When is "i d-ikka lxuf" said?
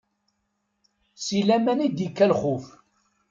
1.85-2.65